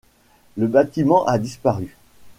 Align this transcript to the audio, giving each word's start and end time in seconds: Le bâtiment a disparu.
Le 0.57 0.65
bâtiment 0.65 1.27
a 1.27 1.37
disparu. 1.37 1.95